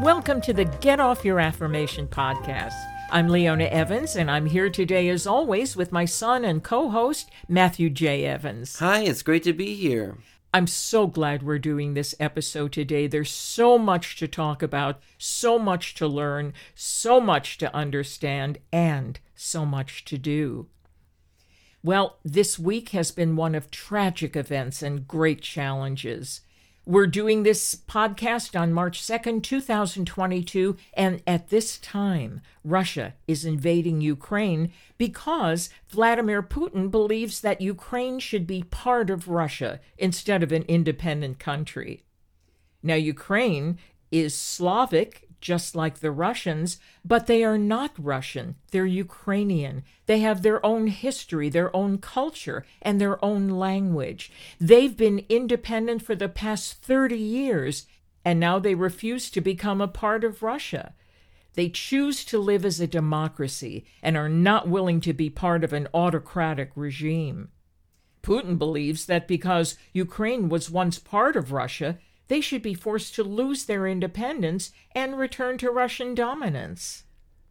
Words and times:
Welcome 0.00 0.42
to 0.42 0.52
the 0.52 0.66
Get 0.66 1.00
Off 1.00 1.24
Your 1.24 1.40
Affirmation 1.40 2.06
podcast. 2.06 2.74
I'm 3.10 3.28
Leona 3.28 3.64
Evans, 3.64 4.14
and 4.14 4.30
I'm 4.30 4.44
here 4.44 4.68
today, 4.68 5.08
as 5.08 5.26
always, 5.26 5.74
with 5.74 5.90
my 5.90 6.04
son 6.04 6.44
and 6.44 6.62
co 6.62 6.90
host, 6.90 7.30
Matthew 7.48 7.88
J. 7.88 8.26
Evans. 8.26 8.78
Hi, 8.78 9.04
it's 9.04 9.22
great 9.22 9.42
to 9.44 9.54
be 9.54 9.74
here. 9.74 10.18
I'm 10.52 10.66
so 10.66 11.06
glad 11.06 11.42
we're 11.42 11.58
doing 11.58 11.94
this 11.94 12.14
episode 12.20 12.72
today. 12.72 13.06
There's 13.06 13.30
so 13.30 13.78
much 13.78 14.16
to 14.16 14.28
talk 14.28 14.62
about, 14.62 15.00
so 15.16 15.58
much 15.58 15.94
to 15.94 16.06
learn, 16.06 16.52
so 16.74 17.18
much 17.18 17.56
to 17.58 17.74
understand, 17.74 18.58
and 18.70 19.18
so 19.34 19.64
much 19.64 20.04
to 20.04 20.18
do. 20.18 20.66
Well, 21.82 22.18
this 22.22 22.58
week 22.58 22.90
has 22.90 23.12
been 23.12 23.34
one 23.34 23.54
of 23.54 23.70
tragic 23.70 24.36
events 24.36 24.82
and 24.82 25.08
great 25.08 25.40
challenges. 25.40 26.42
We're 26.88 27.08
doing 27.08 27.42
this 27.42 27.74
podcast 27.74 28.56
on 28.56 28.72
March 28.72 29.02
2nd, 29.02 29.42
2022, 29.42 30.76
and 30.94 31.20
at 31.26 31.48
this 31.48 31.78
time, 31.78 32.42
Russia 32.62 33.14
is 33.26 33.44
invading 33.44 34.00
Ukraine 34.00 34.70
because 34.96 35.68
Vladimir 35.88 36.44
Putin 36.44 36.88
believes 36.88 37.40
that 37.40 37.60
Ukraine 37.60 38.20
should 38.20 38.46
be 38.46 38.62
part 38.62 39.10
of 39.10 39.26
Russia 39.26 39.80
instead 39.98 40.44
of 40.44 40.52
an 40.52 40.62
independent 40.68 41.40
country. 41.40 42.04
Now, 42.84 42.94
Ukraine 42.94 43.78
is 44.12 44.38
Slavic 44.38 45.25
just 45.40 45.74
like 45.74 46.00
the 46.00 46.10
Russians, 46.10 46.78
but 47.04 47.26
they 47.26 47.44
are 47.44 47.58
not 47.58 47.92
Russian. 47.98 48.56
They're 48.70 48.86
Ukrainian. 48.86 49.82
They 50.06 50.20
have 50.20 50.42
their 50.42 50.64
own 50.64 50.88
history, 50.88 51.48
their 51.48 51.74
own 51.74 51.98
culture, 51.98 52.64
and 52.82 53.00
their 53.00 53.22
own 53.24 53.48
language. 53.48 54.32
They've 54.60 54.96
been 54.96 55.24
independent 55.28 56.02
for 56.02 56.14
the 56.14 56.28
past 56.28 56.82
30 56.82 57.16
years, 57.16 57.86
and 58.24 58.40
now 58.40 58.58
they 58.58 58.74
refuse 58.74 59.30
to 59.30 59.40
become 59.40 59.80
a 59.80 59.88
part 59.88 60.24
of 60.24 60.42
Russia. 60.42 60.94
They 61.54 61.70
choose 61.70 62.24
to 62.26 62.38
live 62.38 62.64
as 62.64 62.80
a 62.80 62.86
democracy 62.86 63.86
and 64.02 64.16
are 64.16 64.28
not 64.28 64.68
willing 64.68 65.00
to 65.02 65.12
be 65.12 65.30
part 65.30 65.64
of 65.64 65.72
an 65.72 65.88
autocratic 65.94 66.70
regime. 66.76 67.48
Putin 68.22 68.58
believes 68.58 69.06
that 69.06 69.28
because 69.28 69.78
Ukraine 69.92 70.48
was 70.48 70.68
once 70.68 70.98
part 70.98 71.36
of 71.36 71.52
Russia, 71.52 71.98
they 72.28 72.40
should 72.40 72.62
be 72.62 72.74
forced 72.74 73.14
to 73.14 73.24
lose 73.24 73.64
their 73.64 73.86
independence 73.86 74.72
and 74.94 75.18
return 75.18 75.58
to 75.58 75.70
Russian 75.70 76.14
dominance. 76.14 77.04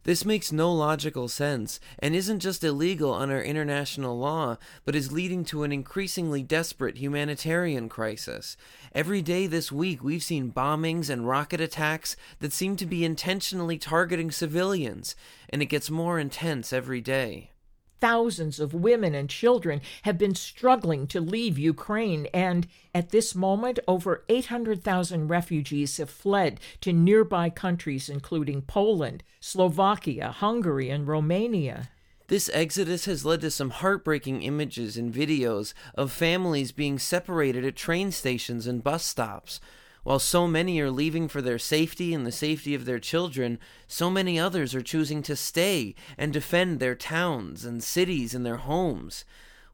This 0.06 0.24
makes 0.24 0.52
no 0.52 0.72
logical 0.72 1.26
sense 1.26 1.80
and 1.98 2.14
isn't 2.14 2.38
just 2.38 2.62
illegal 2.62 3.12
under 3.12 3.42
international 3.42 4.16
law, 4.16 4.56
but 4.84 4.94
is 4.94 5.10
leading 5.10 5.44
to 5.46 5.64
an 5.64 5.72
increasingly 5.72 6.44
desperate 6.44 6.98
humanitarian 6.98 7.88
crisis. 7.88 8.56
Every 8.92 9.20
day 9.20 9.48
this 9.48 9.72
week, 9.72 10.04
we've 10.04 10.22
seen 10.22 10.52
bombings 10.52 11.10
and 11.10 11.26
rocket 11.26 11.60
attacks 11.60 12.14
that 12.38 12.52
seem 12.52 12.76
to 12.76 12.86
be 12.86 13.04
intentionally 13.04 13.78
targeting 13.78 14.30
civilians, 14.30 15.16
and 15.50 15.60
it 15.60 15.66
gets 15.66 15.90
more 15.90 16.20
intense 16.20 16.72
every 16.72 17.00
day. 17.00 17.50
Thousands 18.00 18.60
of 18.60 18.74
women 18.74 19.14
and 19.14 19.28
children 19.30 19.80
have 20.02 20.18
been 20.18 20.34
struggling 20.34 21.06
to 21.08 21.20
leave 21.20 21.58
Ukraine, 21.58 22.26
and 22.34 22.66
at 22.94 23.10
this 23.10 23.34
moment, 23.34 23.78
over 23.88 24.24
800,000 24.28 25.28
refugees 25.28 25.96
have 25.96 26.10
fled 26.10 26.60
to 26.82 26.92
nearby 26.92 27.48
countries, 27.48 28.08
including 28.08 28.62
Poland, 28.62 29.22
Slovakia, 29.40 30.30
Hungary, 30.30 30.90
and 30.90 31.08
Romania. 31.08 31.88
This 32.28 32.50
exodus 32.52 33.04
has 33.04 33.24
led 33.24 33.40
to 33.42 33.50
some 33.50 33.70
heartbreaking 33.70 34.42
images 34.42 34.96
and 34.96 35.14
videos 35.14 35.74
of 35.94 36.10
families 36.10 36.72
being 36.72 36.98
separated 36.98 37.64
at 37.64 37.76
train 37.76 38.10
stations 38.10 38.66
and 38.66 38.82
bus 38.82 39.04
stops. 39.04 39.60
While 40.06 40.20
so 40.20 40.46
many 40.46 40.78
are 40.78 40.88
leaving 40.88 41.26
for 41.26 41.42
their 41.42 41.58
safety 41.58 42.14
and 42.14 42.24
the 42.24 42.30
safety 42.30 42.76
of 42.76 42.84
their 42.84 43.00
children, 43.00 43.58
so 43.88 44.08
many 44.08 44.38
others 44.38 44.72
are 44.72 44.80
choosing 44.80 45.20
to 45.24 45.34
stay 45.34 45.96
and 46.16 46.32
defend 46.32 46.78
their 46.78 46.94
towns 46.94 47.64
and 47.64 47.82
cities 47.82 48.32
and 48.32 48.46
their 48.46 48.58
homes. 48.58 49.24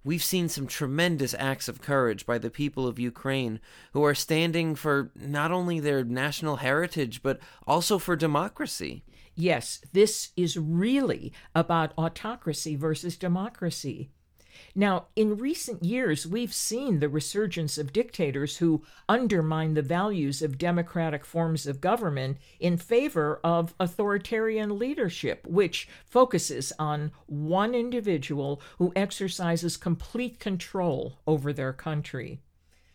We've 0.02 0.22
seen 0.22 0.48
some 0.48 0.66
tremendous 0.66 1.34
acts 1.38 1.68
of 1.68 1.82
courage 1.82 2.24
by 2.24 2.38
the 2.38 2.48
people 2.48 2.86
of 2.86 2.98
Ukraine 2.98 3.60
who 3.92 4.02
are 4.04 4.14
standing 4.14 4.74
for 4.74 5.10
not 5.14 5.52
only 5.52 5.80
their 5.80 6.02
national 6.02 6.56
heritage, 6.56 7.22
but 7.22 7.38
also 7.66 7.98
for 7.98 8.16
democracy. 8.16 9.04
Yes, 9.34 9.82
this 9.92 10.30
is 10.34 10.56
really 10.56 11.34
about 11.54 11.92
autocracy 11.98 12.74
versus 12.74 13.18
democracy. 13.18 14.08
Now, 14.74 15.06
in 15.16 15.36
recent 15.36 15.84
years, 15.84 16.26
we've 16.26 16.52
seen 16.52 17.00
the 17.00 17.08
resurgence 17.08 17.78
of 17.78 17.92
dictators 17.92 18.58
who 18.58 18.82
undermine 19.08 19.74
the 19.74 19.82
values 19.82 20.42
of 20.42 20.58
democratic 20.58 21.24
forms 21.24 21.66
of 21.66 21.80
government 21.80 22.38
in 22.58 22.76
favor 22.76 23.40
of 23.44 23.74
authoritarian 23.78 24.78
leadership, 24.78 25.46
which 25.46 25.88
focuses 26.04 26.72
on 26.78 27.12
one 27.26 27.74
individual 27.74 28.60
who 28.78 28.92
exercises 28.96 29.76
complete 29.76 30.38
control 30.38 31.18
over 31.26 31.52
their 31.52 31.72
country. 31.72 32.40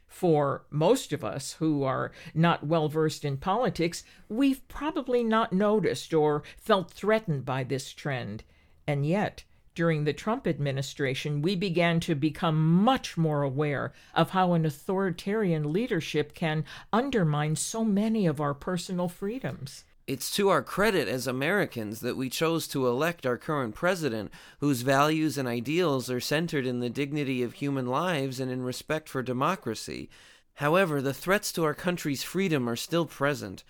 For 0.07 0.65
most 0.69 1.11
of 1.11 1.23
us 1.23 1.53
who 1.53 1.83
are 1.83 2.11
not 2.33 2.65
well 2.65 2.87
versed 2.87 3.25
in 3.25 3.37
politics, 3.37 4.03
we've 4.29 4.67
probably 4.67 5.23
not 5.23 5.53
noticed 5.53 6.13
or 6.13 6.43
felt 6.57 6.91
threatened 6.91 7.45
by 7.45 7.63
this 7.63 7.91
trend. 7.91 8.43
And 8.87 9.05
yet, 9.05 9.43
during 9.77 10.05
the 10.05 10.11
Trump 10.13 10.47
administration, 10.47 11.39
we 11.39 11.55
began 11.55 11.99
to 11.99 12.15
become 12.15 12.83
much 12.83 13.15
more 13.15 13.43
aware 13.43 13.93
of 14.15 14.31
how 14.31 14.53
an 14.53 14.65
authoritarian 14.65 15.71
leadership 15.71 16.33
can 16.33 16.65
undermine 16.91 17.55
so 17.55 17.83
many 17.83 18.25
of 18.25 18.41
our 18.41 18.55
personal 18.55 19.07
freedoms. 19.07 19.85
It's 20.07 20.31
to 20.31 20.49
our 20.49 20.63
credit 20.63 21.07
as 21.07 21.27
Americans 21.27 21.99
that 21.99 22.17
we 22.17 22.27
chose 22.27 22.67
to 22.69 22.87
elect 22.87 23.27
our 23.27 23.37
current 23.37 23.75
president, 23.75 24.31
whose 24.61 24.81
values 24.81 25.37
and 25.37 25.47
ideals 25.47 26.09
are 26.09 26.19
centered 26.19 26.65
in 26.65 26.79
the 26.79 26.89
dignity 26.89 27.43
of 27.43 27.53
human 27.53 27.85
lives 27.85 28.39
and 28.39 28.49
in 28.49 28.63
respect 28.63 29.07
for 29.07 29.21
democracy. 29.21 30.09
However, 30.55 31.03
the 31.03 31.13
threats 31.13 31.51
to 31.51 31.63
our 31.63 31.75
country's 31.75 32.23
freedom 32.23 32.67
are 32.67 32.75
still 32.75 33.05
present. 33.05 33.63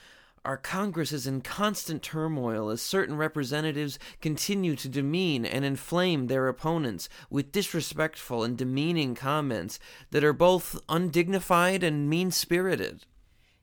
Our 0.45 0.57
Congress 0.57 1.11
is 1.11 1.27
in 1.27 1.41
constant 1.41 2.01
turmoil 2.01 2.69
as 2.69 2.81
certain 2.81 3.17
representatives 3.17 3.99
continue 4.21 4.75
to 4.77 4.87
demean 4.87 5.45
and 5.45 5.65
inflame 5.65 6.27
their 6.27 6.47
opponents 6.47 7.09
with 7.29 7.51
disrespectful 7.51 8.43
and 8.43 8.57
demeaning 8.57 9.13
comments 9.13 9.79
that 10.11 10.23
are 10.23 10.33
both 10.33 10.79
undignified 10.87 11.83
and 11.83 12.09
mean 12.09 12.31
spirited. 12.31 13.05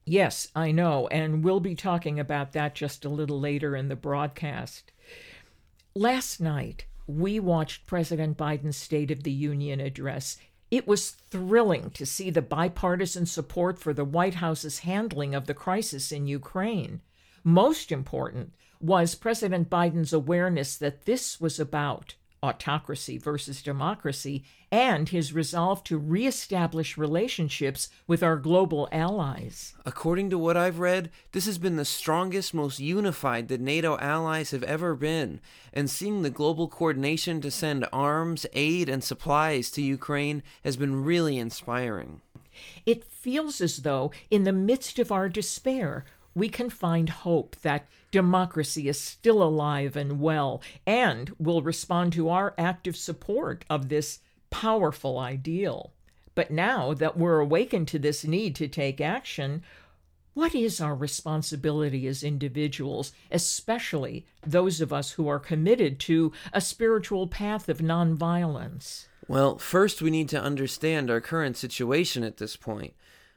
Yes, 0.05 0.49
I 0.55 0.71
know, 0.71 1.07
and 1.09 1.43
we'll 1.43 1.61
be 1.61 1.75
talking 1.75 2.21
about 2.21 2.53
that 2.53 2.75
just 2.75 3.07
a 3.07 3.09
little 3.09 3.41
later 3.41 3.75
in 3.75 3.89
the 3.89 3.97
broadcast. 3.97 4.93
Last 5.95 6.41
night, 6.41 6.84
we 7.07 7.41
watched 7.41 7.87
President 7.87 8.37
Biden's 8.37 8.77
State 8.77 9.11
of 9.11 9.23
the 9.23 9.33
Union 9.33 9.81
address. 9.81 10.37
It 10.71 10.87
was 10.87 11.11
thrilling 11.11 11.91
to 11.91 12.07
see 12.07 12.31
the 12.31 12.43
bipartisan 12.43 13.27
support 13.27 13.79
for 13.79 13.93
the 13.93 14.05
White 14.05 14.37
House's 14.37 14.81
handling 14.81 15.35
of 15.35 15.47
the 15.47 15.55
crisis 15.55 16.11
in 16.11 16.27
Ukraine. 16.27 17.01
Most 17.43 17.93
important 17.93 18.55
was 18.81 19.15
President 19.15 19.71
Biden's 19.71 20.13
awareness 20.13 20.77
that 20.77 21.05
this 21.05 21.41
was 21.41 21.61
about 21.61 22.15
autocracy 22.44 23.19
versus 23.19 23.62
democracy, 23.62 24.44
and 24.71 25.09
his 25.09 25.32
resolve 25.32 25.82
to 25.84 25.99
reestablish 25.99 26.99
relationships 26.99 27.88
with 28.06 28.22
our 28.22 28.37
global 28.37 28.88
allies. 28.93 29.75
According 29.87 30.31
to 30.31 30.38
what 30.38 30.56
I've 30.56 30.78
read, 30.78 31.10
this 31.33 31.47
has 31.47 31.59
been 31.59 31.77
the 31.77 31.84
strongest, 31.84 32.53
most 32.54 32.80
unified 32.80 33.48
that 33.48 33.60
NATO 33.60 33.97
allies 33.98 34.51
have 34.51 34.63
ever 34.65 34.95
been, 34.95 35.41
and 35.72 35.89
seeing 35.89 36.22
the 36.22 36.30
global 36.30 36.69
coordination 36.69 37.41
to 37.41 37.51
send 37.51 37.86
arms, 37.92 38.47
aid, 38.53 38.89
and 38.89 39.03
supplies 39.03 39.71
to 39.72 39.83
Ukraine 39.83 40.42
has 40.65 40.77
been 40.77 41.04
really 41.04 41.39
inspiring. 41.39 42.21
It 42.86 43.04
feels 43.04 43.60
as 43.60 43.78
though, 43.78 44.13
in 44.30 44.45
the 44.45 44.53
midst 44.53 44.98
of 44.98 45.10
our 45.10 45.28
despair, 45.28 46.04
we 46.34 46.48
can 46.48 46.71
find 46.71 47.09
hope 47.09 47.57
that 47.63 47.86
democracy 48.10 48.89
is 48.89 49.01
still 49.01 49.42
alive 49.42 49.97
and 49.97 50.21
well 50.21 50.63
and 50.86 51.34
will 51.39 51.63
respond 51.63 52.13
to 52.13 52.28
our 52.28 52.54
active 52.59 52.97
support 52.97 53.65
of 53.71 53.89
this 53.89 54.21
powerful 54.51 55.19
ideal. 55.19 55.92
But 56.34 56.51
now 56.51 56.95
that 56.95 57.16
we're 57.16 57.39
awakened 57.39 57.89
to 57.89 57.98
this 57.98 58.25
need 58.25 58.57
to 58.57 58.69
take 58.69 59.01
action, 59.01 59.63
what 60.34 60.54
is 60.54 60.81
our 60.81 60.97
responsibility 60.97 62.09
as 62.09 62.25
individuals, 62.25 63.13
especially 63.31 64.27
those 64.45 64.81
of 64.81 64.92
us 64.92 65.13
who 65.13 65.28
are 65.28 65.39
committed 65.39 66.01
to 66.01 66.33
a 66.53 66.60
spiritual 66.60 67.28
path 67.28 67.69
of 67.69 67.78
nonviolence? 67.78 69.07
Well, 69.28 69.59
first 69.59 70.03
we 70.03 70.10
need 70.10 70.28
to 70.31 70.42
understand 70.42 71.10
our 71.10 71.21
current 71.21 71.57
situation 71.57 72.25
at 72.25 72.39
this 72.39 72.57
point. 72.57 72.95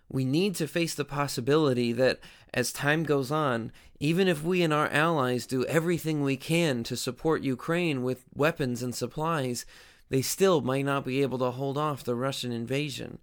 We 0.10 0.24
need 0.24 0.56
to 0.56 0.68
face 0.68 0.96
the 0.96 1.06
possibility 1.06 1.92
that 1.94 2.20
as 2.54 2.72
time 2.72 3.04
goes 3.04 3.32
on, 3.32 3.72
even 4.00 4.28
if 4.28 4.44
we 4.44 4.62
and 4.62 4.74
our 4.74 4.88
allies 4.88 5.46
do 5.46 5.66
everything 5.66 6.22
we 6.24 6.38
can 6.38 6.84
to 6.84 6.96
support 6.96 7.44
Ukraine 7.44 8.04
with 8.04 8.26
weapons 8.34 8.82
and 8.82 8.96
supplies, 8.96 9.66
they 10.10 10.22
still 10.22 10.62
might 10.62 10.86
not 10.86 11.04
be 11.04 11.22
able 11.22 11.40
to 11.40 11.52
hold 11.52 11.78
off 11.78 12.04
the 12.04 12.16
Russian 12.16 12.52
invasion. 12.52 13.20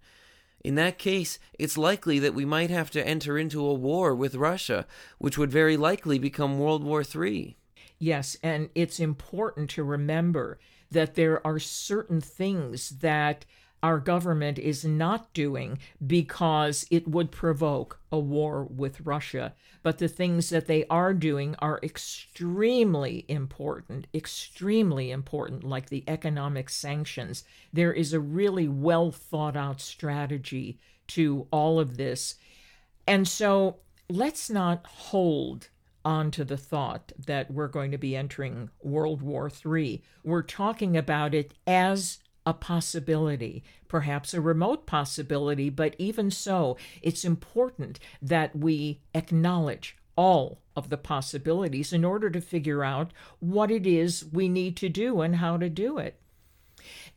In 0.63 0.75
that 0.75 0.97
case, 0.97 1.39
it's 1.59 1.77
likely 1.77 2.19
that 2.19 2.33
we 2.33 2.45
might 2.45 2.69
have 2.69 2.89
to 2.91 3.07
enter 3.07 3.37
into 3.37 3.65
a 3.65 3.73
war 3.73 4.15
with 4.15 4.35
Russia, 4.35 4.85
which 5.19 5.37
would 5.37 5.51
very 5.51 5.77
likely 5.77 6.19
become 6.19 6.59
World 6.59 6.83
War 6.83 7.03
III. 7.03 7.55
Yes, 7.99 8.35
and 8.43 8.69
it's 8.75 8.99
important 8.99 9.69
to 9.71 9.83
remember 9.83 10.59
that 10.91 11.15
there 11.15 11.45
are 11.45 11.59
certain 11.59 12.21
things 12.21 12.89
that 13.01 13.45
our 13.83 13.99
government 13.99 14.57
is 14.57 14.83
not 14.83 15.33
doing 15.33 15.77
because 16.05 16.85
it 16.89 17.07
would 17.07 17.31
provoke 17.31 17.99
a 18.11 18.19
war 18.19 18.63
with 18.63 19.01
Russia. 19.01 19.53
But 19.83 19.99
the 19.99 20.07
things 20.07 20.49
that 20.49 20.65
they 20.65 20.85
are 20.87 21.13
doing 21.13 21.55
are 21.59 21.79
extremely 21.83 23.25
important, 23.27 24.07
extremely 24.13 25.11
important, 25.11 25.63
like 25.63 25.89
the 25.89 26.03
economic 26.07 26.69
sanctions. 26.69 27.43
There 27.71 27.93
is 27.93 28.13
a 28.13 28.19
really 28.19 28.67
well 28.67 29.11
thought 29.11 29.55
out 29.55 29.79
strategy 29.81 30.79
to 31.09 31.47
all 31.51 31.79
of 31.79 31.97
this. 31.97 32.35
And 33.07 33.27
so 33.27 33.77
let's 34.09 34.49
not 34.49 34.85
hold 34.87 35.69
on 36.03 36.29
to 36.31 36.45
the 36.45 36.57
thought 36.57 37.11
that 37.25 37.51
we're 37.51 37.67
going 37.67 37.91
to 37.91 37.97
be 37.97 38.15
entering 38.15 38.69
World 38.81 39.21
War 39.21 39.49
III. 39.65 40.03
We're 40.23 40.43
talking 40.43 40.95
about 40.95 41.33
it 41.33 41.53
as 41.65 42.19
a 42.45 42.53
possibility, 42.53 43.63
perhaps 43.87 44.33
a 44.33 44.41
remote 44.41 44.85
possibility, 44.85 45.69
but 45.69 45.95
even 45.97 46.29
so, 46.29 46.77
it's 47.01 47.25
important 47.25 47.99
that 48.21 48.55
we 48.55 49.01
acknowledge 49.13 49.97
all 50.15 50.61
of 50.75 50.89
the 50.89 50.97
possibilities 50.97 51.91
in 51.91 52.05
order 52.05 52.29
to 52.29 52.41
figure 52.41 52.83
out 52.83 53.11
what 53.39 53.71
it 53.71 53.87
is 53.87 54.25
we 54.31 54.47
need 54.47 54.75
to 54.77 54.89
do 54.89 55.21
and 55.21 55.37
how 55.37 55.57
to 55.57 55.69
do 55.69 55.97
it. 55.97 56.19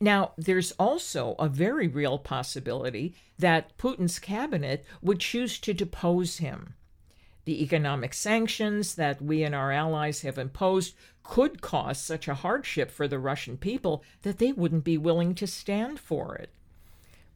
Now, 0.00 0.32
there's 0.38 0.72
also 0.72 1.34
a 1.38 1.48
very 1.48 1.88
real 1.88 2.18
possibility 2.18 3.14
that 3.38 3.76
Putin's 3.76 4.18
cabinet 4.18 4.84
would 5.02 5.20
choose 5.20 5.58
to 5.60 5.74
depose 5.74 6.38
him. 6.38 6.74
The 7.44 7.62
economic 7.62 8.14
sanctions 8.14 8.94
that 8.94 9.22
we 9.22 9.42
and 9.42 9.54
our 9.54 9.72
allies 9.72 10.22
have 10.22 10.38
imposed 10.38 10.94
could 11.28 11.60
cause 11.60 12.00
such 12.00 12.26
a 12.26 12.34
hardship 12.34 12.90
for 12.90 13.06
the 13.06 13.18
Russian 13.18 13.58
people 13.58 14.02
that 14.22 14.38
they 14.38 14.50
wouldn't 14.50 14.82
be 14.82 14.96
willing 14.96 15.34
to 15.34 15.46
stand 15.46 16.00
for 16.00 16.34
it. 16.34 16.48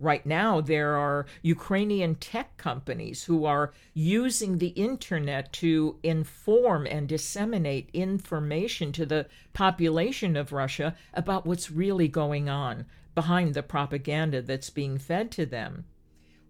Right 0.00 0.24
now, 0.24 0.62
there 0.62 0.96
are 0.96 1.26
Ukrainian 1.42 2.14
tech 2.14 2.56
companies 2.56 3.24
who 3.24 3.44
are 3.44 3.74
using 3.92 4.56
the 4.56 4.68
internet 4.68 5.52
to 5.64 5.98
inform 6.02 6.86
and 6.86 7.06
disseminate 7.06 7.90
information 7.92 8.92
to 8.92 9.04
the 9.04 9.26
population 9.52 10.36
of 10.36 10.52
Russia 10.52 10.96
about 11.12 11.44
what's 11.44 11.70
really 11.70 12.08
going 12.08 12.48
on 12.48 12.86
behind 13.14 13.52
the 13.52 13.62
propaganda 13.62 14.40
that's 14.40 14.70
being 14.70 14.96
fed 14.96 15.30
to 15.32 15.44
them. 15.44 15.84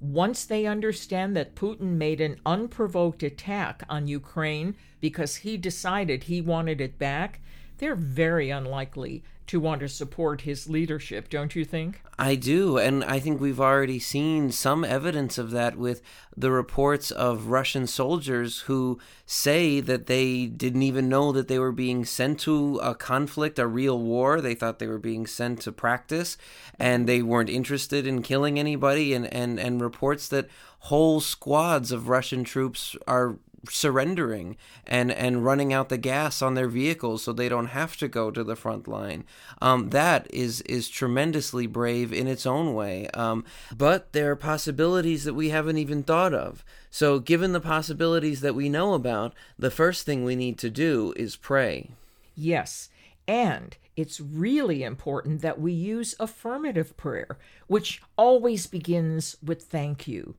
Once 0.02 0.44
they 0.44 0.66
understand 0.66 1.36
that 1.36 1.54
Putin 1.54 1.92
made 1.92 2.20
an 2.20 2.36
unprovoked 2.44 3.22
attack 3.22 3.84
on 3.88 4.08
Ukraine 4.08 4.74
because 5.00 5.36
he 5.36 5.56
decided 5.56 6.24
he 6.24 6.40
wanted 6.40 6.80
it 6.80 6.98
back, 6.98 7.40
they're 7.82 7.96
very 7.96 8.48
unlikely 8.48 9.24
to 9.48 9.58
want 9.58 9.80
to 9.80 9.88
support 9.88 10.42
his 10.42 10.68
leadership, 10.68 11.28
don't 11.28 11.56
you 11.56 11.64
think? 11.64 12.00
I 12.16 12.36
do, 12.36 12.78
and 12.78 13.02
I 13.02 13.18
think 13.18 13.40
we've 13.40 13.58
already 13.58 13.98
seen 13.98 14.52
some 14.52 14.84
evidence 14.84 15.36
of 15.36 15.50
that 15.50 15.76
with 15.76 16.00
the 16.36 16.52
reports 16.52 17.10
of 17.10 17.48
Russian 17.48 17.88
soldiers 17.88 18.60
who 18.60 19.00
say 19.26 19.80
that 19.80 20.06
they 20.06 20.46
didn't 20.46 20.84
even 20.84 21.08
know 21.08 21.32
that 21.32 21.48
they 21.48 21.58
were 21.58 21.72
being 21.72 22.04
sent 22.04 22.38
to 22.40 22.78
a 22.84 22.94
conflict, 22.94 23.58
a 23.58 23.66
real 23.66 23.98
war. 23.98 24.40
They 24.40 24.54
thought 24.54 24.78
they 24.78 24.86
were 24.86 24.98
being 25.00 25.26
sent 25.26 25.62
to 25.62 25.72
practice, 25.72 26.38
and 26.78 27.08
they 27.08 27.20
weren't 27.20 27.50
interested 27.50 28.06
in 28.06 28.22
killing 28.22 28.60
anybody, 28.60 29.12
and, 29.12 29.26
and, 29.34 29.58
and 29.58 29.80
reports 29.80 30.28
that 30.28 30.48
whole 30.78 31.20
squads 31.20 31.90
of 31.90 32.08
Russian 32.08 32.44
troops 32.44 32.94
are 33.08 33.38
surrendering 33.68 34.56
and 34.86 35.12
and 35.12 35.44
running 35.44 35.72
out 35.72 35.88
the 35.88 35.98
gas 35.98 36.42
on 36.42 36.54
their 36.54 36.68
vehicles 36.68 37.22
so 37.22 37.32
they 37.32 37.48
don't 37.48 37.68
have 37.68 37.96
to 37.96 38.08
go 38.08 38.30
to 38.30 38.42
the 38.42 38.56
front 38.56 38.88
line. 38.88 39.24
Um, 39.60 39.90
that 39.90 40.26
is 40.32 40.60
is 40.62 40.88
tremendously 40.88 41.66
brave 41.66 42.12
in 42.12 42.26
its 42.26 42.46
own 42.46 42.74
way. 42.74 43.08
Um, 43.14 43.44
but 43.76 44.12
there 44.12 44.30
are 44.30 44.36
possibilities 44.36 45.24
that 45.24 45.34
we 45.34 45.50
haven't 45.50 45.78
even 45.78 46.02
thought 46.02 46.34
of. 46.34 46.64
So, 46.90 47.18
given 47.18 47.52
the 47.52 47.60
possibilities 47.60 48.40
that 48.40 48.54
we 48.54 48.68
know 48.68 48.94
about, 48.94 49.34
the 49.58 49.70
first 49.70 50.04
thing 50.04 50.24
we 50.24 50.36
need 50.36 50.58
to 50.58 50.70
do 50.70 51.14
is 51.16 51.36
pray. 51.36 51.90
Yes, 52.34 52.90
and 53.26 53.76
it's 53.96 54.20
really 54.20 54.82
important 54.82 55.42
that 55.42 55.60
we 55.60 55.72
use 55.72 56.14
affirmative 56.18 56.96
prayer, 56.96 57.38
which 57.66 58.02
always 58.16 58.66
begins 58.66 59.36
with 59.42 59.64
thank 59.64 60.08
you. 60.08 60.34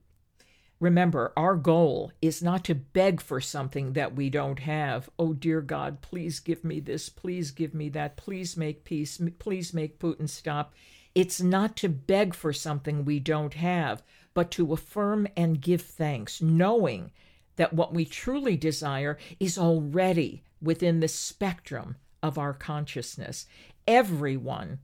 Remember, 0.84 1.32
our 1.38 1.56
goal 1.56 2.12
is 2.22 2.44
not 2.44 2.66
to 2.66 2.76
beg 2.76 3.22
for 3.22 3.40
something 3.40 3.94
that 3.94 4.18
we 4.18 4.30
don't 4.30 4.60
have. 4.60 5.10
Oh, 5.18 5.32
dear 5.32 5.62
God, 5.62 6.02
please 6.02 6.42
give 6.42 6.66
me 6.66 6.82
this. 6.82 7.08
Please 7.08 7.52
give 7.52 7.74
me 7.74 7.88
that. 7.88 8.18
Please 8.18 8.58
make 8.58 8.84
peace. 8.84 9.18
Please 9.40 9.74
make 9.74 9.98
Putin 9.98 10.28
stop. 10.28 10.74
It's 11.16 11.40
not 11.40 11.78
to 11.78 11.88
beg 11.88 12.34
for 12.34 12.52
something 12.52 13.06
we 13.06 13.22
don't 13.22 13.54
have, 13.54 14.04
but 14.34 14.52
to 14.52 14.74
affirm 14.74 15.26
and 15.38 15.62
give 15.62 15.84
thanks, 15.84 16.42
knowing 16.42 17.12
that 17.56 17.72
what 17.72 17.94
we 17.94 18.04
truly 18.04 18.58
desire 18.58 19.18
is 19.40 19.58
already 19.58 20.44
within 20.62 21.00
the 21.00 21.08
spectrum 21.08 21.96
of 22.22 22.38
our 22.38 22.54
consciousness. 22.54 23.46
Everyone 23.88 24.80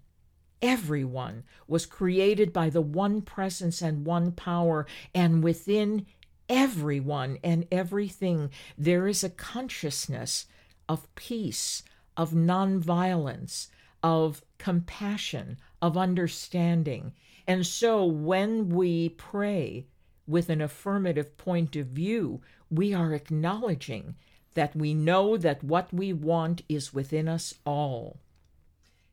Everyone 0.62 1.44
was 1.68 1.86
created 1.86 2.52
by 2.52 2.70
the 2.70 2.82
one 2.82 3.22
presence 3.22 3.82
and 3.82 4.06
one 4.06 4.32
power, 4.32 4.86
and 5.14 5.44
within 5.44 6.06
everyone 6.50 7.38
and 7.44 7.68
everything 7.72 8.50
there 8.78 9.08
is 9.08 9.24
a 9.24 9.30
consciousness 9.30 10.48
of 10.90 11.14
peace, 11.16 11.84
of 12.18 12.32
nonviolence, 12.32 13.68
of 14.02 14.44
compassion, 14.58 15.58
of 15.82 15.98
understanding. 15.98 17.14
And 17.48 17.66
so 17.66 18.06
when 18.06 18.70
we 18.70 19.10
pray 19.10 19.86
with 20.28 20.50
an 20.50 20.62
affirmative 20.62 21.38
point 21.38 21.76
of 21.76 21.88
view, 21.88 22.42
we 22.70 22.94
are 22.94 23.14
acknowledging 23.14 24.16
that 24.54 24.76
we 24.76 24.94
know 24.94 25.38
that 25.38 25.64
what 25.64 25.94
we 25.94 26.12
want 26.12 26.64
is 26.68 26.94
within 26.94 27.28
us 27.28 27.54
all. 27.66 28.20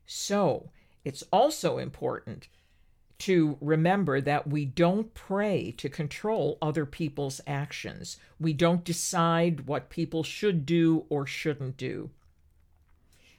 So, 0.05 0.71
it's 1.07 1.23
also 1.31 1.77
important 1.77 2.49
to 3.19 3.57
remember 3.61 4.19
that 4.19 4.45
we 4.45 4.65
don't 4.65 5.13
pray 5.13 5.73
to 5.77 5.87
control 5.87 6.57
other 6.61 6.85
people's 6.85 7.39
actions. 7.47 8.17
We 8.41 8.51
don't 8.51 8.83
decide 8.83 9.67
what 9.67 9.89
people 9.89 10.21
should 10.23 10.65
do 10.65 11.05
or 11.07 11.25
shouldn't 11.25 11.77
do. 11.77 12.09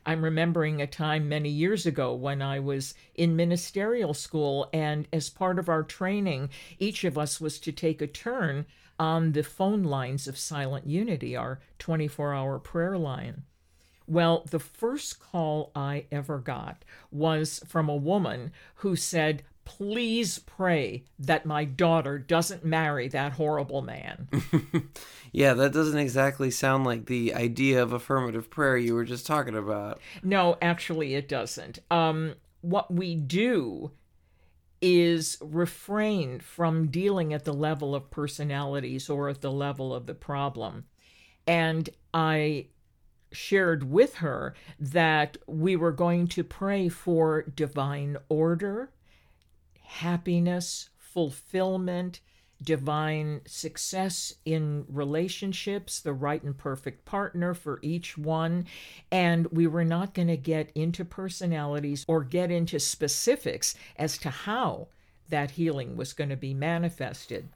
I'm 0.06 0.24
remembering 0.24 0.80
a 0.80 0.86
time 0.86 1.28
many 1.28 1.50
years 1.50 1.84
ago 1.84 2.14
when 2.14 2.40
I 2.40 2.58
was 2.58 2.94
in 3.14 3.36
ministerial 3.36 4.14
school, 4.14 4.70
and 4.72 5.06
as 5.12 5.28
part 5.28 5.58
of 5.58 5.68
our 5.68 5.82
training, 5.82 6.48
each 6.78 7.04
of 7.04 7.18
us 7.18 7.38
was 7.38 7.60
to 7.60 7.70
take 7.70 8.00
a 8.00 8.06
turn 8.06 8.64
on 8.98 9.32
the 9.32 9.42
phone 9.42 9.82
lines 9.82 10.26
of 10.26 10.38
Silent 10.38 10.86
Unity, 10.86 11.36
our 11.36 11.60
24 11.78 12.32
hour 12.32 12.58
prayer 12.58 12.96
line. 12.96 13.42
Well, 14.08 14.46
the 14.50 14.58
first 14.58 15.20
call 15.20 15.70
I 15.76 16.06
ever 16.10 16.38
got 16.38 16.84
was 17.10 17.60
from 17.66 17.90
a 17.90 17.96
woman 17.96 18.52
who 18.76 18.96
said, 18.96 19.42
Please 19.66 20.38
pray 20.38 21.04
that 21.18 21.44
my 21.44 21.66
daughter 21.66 22.18
doesn't 22.18 22.64
marry 22.64 23.06
that 23.08 23.32
horrible 23.32 23.82
man. 23.82 24.26
yeah, 25.32 25.52
that 25.52 25.74
doesn't 25.74 25.98
exactly 25.98 26.50
sound 26.50 26.84
like 26.84 27.04
the 27.04 27.34
idea 27.34 27.82
of 27.82 27.92
affirmative 27.92 28.48
prayer 28.48 28.78
you 28.78 28.94
were 28.94 29.04
just 29.04 29.26
talking 29.26 29.54
about. 29.54 30.00
No, 30.22 30.56
actually, 30.62 31.14
it 31.14 31.28
doesn't. 31.28 31.80
Um, 31.90 32.36
what 32.62 32.90
we 32.90 33.14
do 33.14 33.90
is 34.80 35.36
refrain 35.42 36.40
from 36.40 36.86
dealing 36.86 37.34
at 37.34 37.44
the 37.44 37.52
level 37.52 37.94
of 37.94 38.10
personalities 38.10 39.10
or 39.10 39.28
at 39.28 39.42
the 39.42 39.52
level 39.52 39.94
of 39.94 40.06
the 40.06 40.14
problem. 40.14 40.86
And 41.46 41.90
I 42.14 42.68
shared 43.32 43.90
with 43.90 44.16
her 44.16 44.54
that 44.78 45.36
we 45.46 45.76
were 45.76 45.92
going 45.92 46.26
to 46.28 46.44
pray 46.44 46.88
for 46.88 47.42
divine 47.42 48.16
order, 48.28 48.90
happiness, 49.82 50.90
fulfillment, 50.98 52.20
divine 52.62 53.40
success 53.46 54.34
in 54.44 54.84
relationships, 54.88 56.00
the 56.00 56.12
right 56.12 56.42
and 56.42 56.58
perfect 56.58 57.04
partner 57.04 57.54
for 57.54 57.78
each 57.82 58.18
one. 58.18 58.66
And 59.10 59.46
we 59.52 59.66
were 59.66 59.84
not 59.84 60.14
going 60.14 60.28
to 60.28 60.36
get 60.36 60.72
into 60.74 61.04
personalities 61.04 62.04
or 62.08 62.24
get 62.24 62.50
into 62.50 62.80
specifics 62.80 63.74
as 63.96 64.18
to 64.18 64.30
how 64.30 64.88
that 65.28 65.52
healing 65.52 65.96
was 65.96 66.12
going 66.12 66.30
to 66.30 66.36
be 66.36 66.54
manifested. 66.54 67.48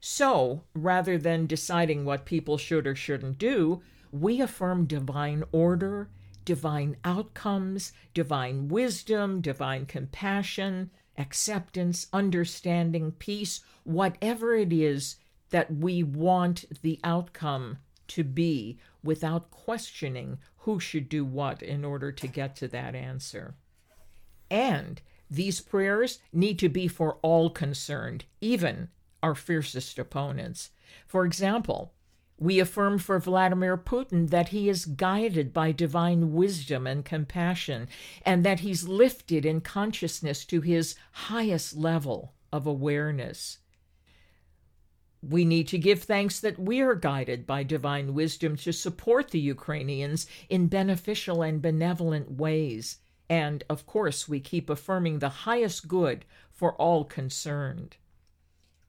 So, 0.00 0.62
rather 0.74 1.18
than 1.18 1.46
deciding 1.46 2.04
what 2.04 2.24
people 2.24 2.56
should 2.56 2.86
or 2.86 2.94
shouldn't 2.94 3.38
do, 3.38 3.82
we 4.12 4.40
affirm 4.40 4.86
divine 4.86 5.44
order, 5.52 6.08
divine 6.44 6.96
outcomes, 7.04 7.92
divine 8.14 8.68
wisdom, 8.68 9.40
divine 9.40 9.86
compassion, 9.86 10.90
acceptance, 11.16 12.06
understanding, 12.12 13.12
peace, 13.12 13.60
whatever 13.84 14.54
it 14.54 14.72
is 14.72 15.16
that 15.50 15.72
we 15.74 16.02
want 16.02 16.64
the 16.82 17.00
outcome 17.04 17.78
to 18.06 18.24
be 18.24 18.78
without 19.02 19.50
questioning 19.50 20.38
who 20.58 20.80
should 20.80 21.08
do 21.08 21.24
what 21.24 21.62
in 21.62 21.84
order 21.84 22.12
to 22.12 22.26
get 22.26 22.56
to 22.56 22.68
that 22.68 22.94
answer. 22.94 23.54
And 24.50 25.00
these 25.30 25.60
prayers 25.60 26.20
need 26.32 26.58
to 26.60 26.68
be 26.68 26.88
for 26.88 27.18
all 27.22 27.50
concerned, 27.50 28.24
even 28.40 28.88
our 29.22 29.34
fiercest 29.34 29.98
opponents. 29.98 30.70
For 31.06 31.26
example, 31.26 31.92
we 32.38 32.60
affirm 32.60 32.98
for 32.98 33.18
Vladimir 33.18 33.76
Putin 33.76 34.30
that 34.30 34.48
he 34.48 34.68
is 34.68 34.86
guided 34.86 35.52
by 35.52 35.72
divine 35.72 36.32
wisdom 36.32 36.86
and 36.86 37.04
compassion, 37.04 37.88
and 38.24 38.44
that 38.44 38.60
he's 38.60 38.86
lifted 38.86 39.44
in 39.44 39.60
consciousness 39.60 40.44
to 40.44 40.60
his 40.60 40.94
highest 41.12 41.76
level 41.76 42.34
of 42.52 42.66
awareness. 42.66 43.58
We 45.20 45.44
need 45.44 45.66
to 45.68 45.78
give 45.78 46.04
thanks 46.04 46.38
that 46.40 46.60
we 46.60 46.80
are 46.80 46.94
guided 46.94 47.44
by 47.44 47.64
divine 47.64 48.14
wisdom 48.14 48.56
to 48.58 48.72
support 48.72 49.30
the 49.30 49.40
Ukrainians 49.40 50.28
in 50.48 50.68
beneficial 50.68 51.42
and 51.42 51.60
benevolent 51.60 52.30
ways. 52.30 52.98
And, 53.28 53.64
of 53.68 53.84
course, 53.84 54.28
we 54.28 54.38
keep 54.38 54.70
affirming 54.70 55.18
the 55.18 55.28
highest 55.28 55.88
good 55.88 56.24
for 56.52 56.74
all 56.76 57.04
concerned. 57.04 57.96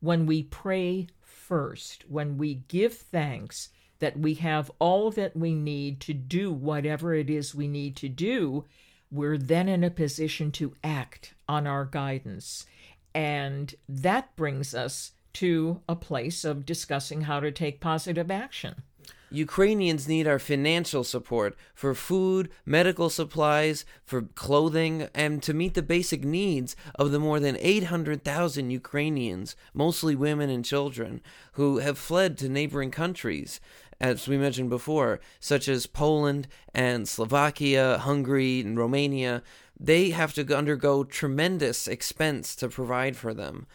When 0.02 0.28
we 0.28 0.44
pray 0.44 1.08
first, 1.50 2.06
when 2.08 2.38
we 2.38 2.64
give 2.70 2.94
thanks 2.94 3.70
that 3.98 4.18
we 4.18 4.36
have 4.36 4.72
all 4.80 5.12
that 5.12 5.36
we 5.36 5.54
need 5.54 6.00
to 6.00 6.14
do 6.14 6.54
whatever 6.54 7.14
it 7.14 7.30
is 7.30 7.54
we 7.54 7.68
need 7.68 7.98
to 7.98 8.08
do, 8.08 8.64
we're 9.12 9.38
then 9.38 9.68
in 9.68 9.84
a 9.84 9.90
position 9.90 10.52
to 10.52 10.76
act 10.84 11.34
on 11.48 11.68
our 11.68 11.84
guidance. 11.84 12.66
And 13.14 13.74
that 13.90 14.36
brings 14.36 14.74
us 14.74 15.12
to 15.34 15.82
a 15.90 15.96
place 15.96 16.46
of 16.46 16.66
discussing 16.66 17.22
how 17.22 17.40
to 17.40 17.52
take 17.52 17.82
positive 17.82 18.32
action. 18.32 18.84
Ukrainians 19.32 20.08
need 20.08 20.28
our 20.28 20.40
financial 20.40 21.04
support 21.04 21.56
for 21.76 21.94
food, 21.94 22.50
medical 22.66 23.10
supplies, 23.10 23.86
for 24.04 24.24
clothing, 24.24 25.08
and 25.14 25.44
to 25.44 25.54
meet 25.54 25.76
the 25.76 25.84
basic 25.84 26.24
needs 26.24 26.76
of 26.96 27.12
the 27.12 27.20
more 27.20 27.40
than 27.40 27.58
800,000 27.60 28.72
Ukrainians, 28.72 29.56
mostly 29.74 30.16
women 30.16 30.50
and 30.50 30.66
children, 30.66 31.22
who 31.54 31.78
have 31.78 31.98
fled 31.98 32.38
to 32.40 32.50
neighboring 32.50 32.92
countries, 32.92 33.60
as 34.02 34.28
we 34.28 34.38
mentioned 34.38 34.70
before, 34.70 35.20
such 35.40 35.68
as 35.68 35.86
Poland 35.86 36.48
and 36.74 37.08
Slovakia, 37.08 38.00
Hungary, 38.00 38.62
and 38.62 38.78
Romania. 38.78 39.44
They 39.80 40.10
have 40.10 40.34
to 40.34 40.58
undergo 40.58 41.04
tremendous 41.04 41.88
expense 41.88 42.56
to 42.56 42.68
provide 42.68 43.16
for 43.16 43.34
them 43.34 43.68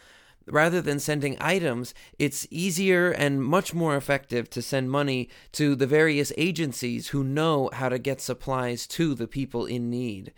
rather 0.46 0.80
than 0.80 0.98
sending 0.98 1.36
items, 1.40 1.94
it's 2.18 2.46
easier 2.50 3.10
and 3.10 3.42
much 3.42 3.74
more 3.74 3.96
effective 3.96 4.48
to 4.50 4.62
send 4.62 4.90
money 4.90 5.28
to 5.52 5.74
the 5.74 5.86
various 5.86 6.32
agencies 6.36 7.08
who 7.08 7.24
know 7.24 7.70
how 7.72 7.88
to 7.88 7.98
get 7.98 8.20
supplies 8.20 8.86
to 8.86 9.14
the 9.14 9.28
people 9.28 9.66
in 9.66 9.90
need. 9.90 10.32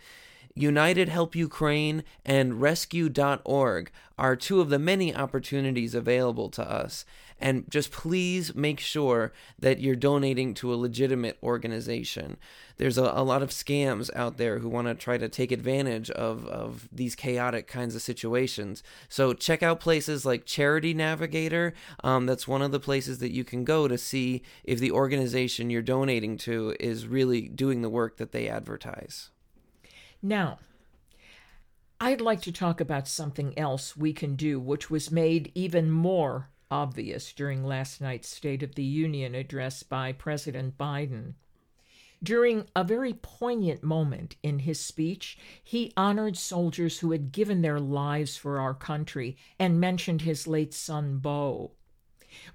United 0.57 1.07
Help 1.07 1.35
Ukraine 1.35 2.03
and 2.25 2.59
Rescue.org 2.59 3.91
are 4.17 4.35
two 4.35 4.59
of 4.59 4.69
the 4.69 4.79
many 4.79 5.15
opportunities 5.15 5.93
available 5.93 6.49
to 6.49 6.63
us. 6.63 7.05
And 7.39 7.69
just 7.69 7.91
please 7.91 8.55
make 8.55 8.79
sure 8.79 9.31
that 9.59 9.79
you're 9.79 9.95
donating 9.95 10.53
to 10.55 10.73
a 10.73 10.75
legitimate 10.75 11.37
organization. 11.43 12.37
There's 12.77 12.97
a, 12.97 13.03
a 13.03 13.23
lot 13.23 13.43
of 13.43 13.49
scams 13.49 14.09
out 14.15 14.37
there 14.37 14.59
who 14.59 14.69
want 14.69 14.87
to 14.87 14.95
try 14.95 15.17
to 15.17 15.29
take 15.29 15.51
advantage 15.51 16.09
of, 16.11 16.47
of 16.47 16.89
these 16.91 17.15
chaotic 17.15 17.67
kinds 17.67 17.95
of 17.95 18.01
situations. 18.01 18.81
So 19.07 19.33
check 19.33 19.61
out 19.61 19.79
places 19.79 20.25
like 20.25 20.45
Charity 20.45 20.93
Navigator. 20.93 21.73
Um, 22.03 22.25
that's 22.25 22.47
one 22.47 22.61
of 22.61 22.71
the 22.71 22.79
places 22.79 23.19
that 23.19 23.31
you 23.31 23.43
can 23.43 23.63
go 23.63 23.87
to 23.87 23.97
see 23.97 24.41
if 24.63 24.79
the 24.79 24.91
organization 24.91 25.69
you're 25.69 25.81
donating 25.81 26.37
to 26.37 26.75
is 26.79 27.07
really 27.07 27.47
doing 27.47 27.81
the 27.81 27.89
work 27.89 28.17
that 28.17 28.31
they 28.31 28.47
advertise. 28.49 29.29
Now, 30.21 30.59
I'd 31.99 32.21
like 32.21 32.41
to 32.41 32.51
talk 32.51 32.79
about 32.79 33.07
something 33.07 33.57
else 33.57 33.97
we 33.97 34.13
can 34.13 34.35
do, 34.35 34.59
which 34.59 34.89
was 34.89 35.11
made 35.11 35.51
even 35.55 35.89
more 35.89 36.49
obvious 36.69 37.33
during 37.33 37.63
last 37.63 38.01
night's 38.01 38.29
State 38.29 38.63
of 38.63 38.75
the 38.75 38.83
Union 38.83 39.35
address 39.35 39.83
by 39.83 40.11
President 40.11 40.77
Biden. 40.77 41.33
During 42.23 42.67
a 42.75 42.83
very 42.83 43.13
poignant 43.13 43.83
moment 43.83 44.37
in 44.41 44.59
his 44.59 44.79
speech, 44.79 45.37
he 45.63 45.93
honored 45.95 46.35
soldiers 46.35 46.99
who 46.99 47.11
had 47.11 47.31
given 47.31 47.61
their 47.61 47.79
lives 47.79 48.35
for 48.35 48.59
our 48.59 48.73
country 48.73 49.37
and 49.59 49.79
mentioned 49.79 50.21
his 50.21 50.47
late 50.47 50.73
son, 50.73 51.19
Beau. 51.19 51.73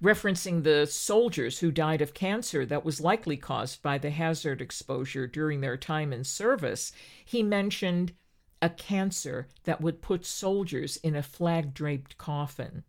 Referencing 0.03 0.65
the 0.65 0.87
soldiers 0.87 1.61
who 1.61 1.71
died 1.71 2.03
of 2.03 2.13
cancer 2.13 2.67
that 2.67 2.85
was 2.85 3.01
likely 3.01 3.37
caused 3.37 3.83
by 3.83 3.99
the 3.99 4.11
hazard 4.11 4.61
exposure 4.61 5.27
during 5.27 5.61
their 5.61 5.77
time 5.77 6.13
in 6.13 6.25
service, 6.25 6.93
he 7.25 7.43
mentioned 7.43 8.13
a 8.61 8.69
cancer 8.69 9.49
that 9.65 9.81
would 9.81 10.03
put 10.03 10.27
soldiers 10.27 10.97
in 10.99 11.17
a 11.17 11.23
flag 11.23 11.73
draped 11.73 12.19
coffin. 12.19 12.85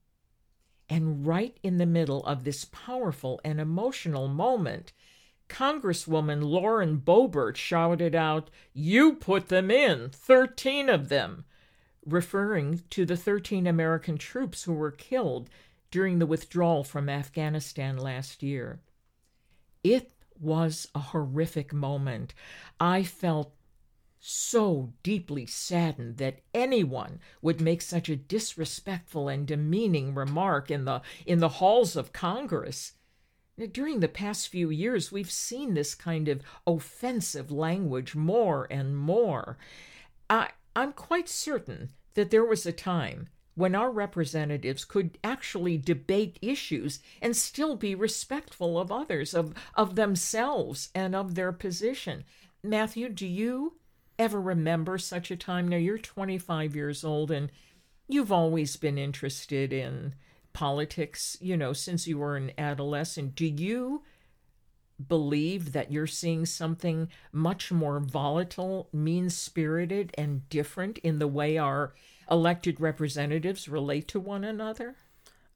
And 0.94 1.26
right 1.26 1.58
in 1.64 1.80
the 1.80 1.88
middle 1.88 2.24
of 2.24 2.44
this 2.44 2.66
powerful 2.66 3.42
and 3.44 3.60
emotional 3.60 4.28
moment, 4.28 4.94
Congresswoman 5.50 6.44
Lauren 6.44 7.00
Boebert 7.00 7.56
shouted 7.56 8.14
out, 8.14 8.52
You 8.74 9.16
put 9.16 9.48
them 9.48 9.72
in, 9.72 10.12
13 10.12 10.90
of 10.90 11.10
them, 11.10 11.46
referring 12.06 12.84
to 12.92 13.08
the 13.08 13.18
13 13.18 13.66
American 13.66 14.20
troops 14.20 14.66
who 14.66 14.74
were 14.74 14.92
killed 14.92 15.50
during 15.90 16.20
the 16.20 16.28
withdrawal 16.28 16.84
from 16.84 17.10
Afghanistan 17.10 17.98
last 17.98 18.44
year. 18.44 18.80
It 19.84 20.12
was 20.40 20.90
a 20.94 21.00
horrific 21.00 21.74
moment. 21.74 22.36
I 22.80 23.02
felt 23.02 23.56
so 24.26 24.94
deeply 25.04 25.46
saddened 25.46 26.16
that 26.16 26.40
anyone 26.54 27.20
would 27.42 27.60
make 27.60 27.82
such 27.82 28.08
a 28.08 28.16
disrespectful 28.16 29.28
and 29.28 29.46
demeaning 29.46 30.16
remark 30.16 30.72
in 30.72 30.86
the 30.86 31.02
in 31.26 31.40
the 31.40 31.50
halls 31.60 31.98
of 31.98 32.14
Congress. 32.14 32.94
During 33.74 34.00
the 34.00 34.08
past 34.08 34.48
few 34.48 34.70
years, 34.70 35.12
we've 35.12 35.30
seen 35.30 35.74
this 35.74 35.94
kind 35.94 36.30
of 36.30 36.42
offensive 36.66 37.52
language 37.52 38.16
more 38.16 38.66
and 38.72 38.98
more. 38.98 39.58
I, 40.30 40.52
I'm 40.74 40.94
quite 40.94 41.28
certain 41.28 41.90
that 42.14 42.32
there 42.32 42.46
was 42.46 42.66
a 42.66 42.72
time 42.72 43.28
when 43.56 43.76
our 43.76 43.92
representatives 43.92 44.86
could 44.86 45.18
actually 45.22 45.78
debate 45.78 46.40
issues 46.42 47.02
and 47.22 47.36
still 47.36 47.76
be 47.76 47.94
respectful 47.94 48.80
of 48.80 48.90
others, 48.90 49.34
of, 49.34 49.54
of 49.76 49.96
themselves, 49.96 50.90
and 50.96 51.14
of 51.14 51.36
their 51.36 51.52
position. 51.52 52.24
Matthew, 52.64 53.10
do 53.10 53.28
you 53.28 53.74
ever 54.18 54.42
remember 54.42 54.98
such 54.98 55.32
a 55.32 55.38
time? 55.38 55.68
Now, 55.68 55.78
you're 55.78 55.98
25 55.98 56.76
years 56.76 57.04
old 57.04 57.32
and 57.32 57.52
you've 58.08 58.32
always 58.32 58.76
been 58.76 58.98
interested 58.98 59.74
in 59.74 60.16
politics, 60.54 61.38
you 61.42 61.58
know, 61.58 61.74
since 61.74 62.08
you 62.08 62.18
were 62.18 62.36
an 62.36 62.52
adolescent. 62.58 63.36
Do 63.36 63.46
you 63.46 64.04
believe 65.08 65.74
that 65.74 65.92
you're 65.92 66.08
seeing 66.08 66.46
something 66.46 67.10
much 67.32 67.72
more 67.72 68.00
volatile, 68.00 68.90
mean 68.94 69.30
spirited, 69.30 70.12
and 70.18 70.48
different 70.50 71.00
in 71.00 71.20
the 71.20 71.28
way 71.28 71.58
our 71.58 71.94
elected 72.30 72.80
representatives 72.80 73.68
relate 73.68 74.08
to 74.10 74.20
one 74.20 74.44
another? 74.44 74.96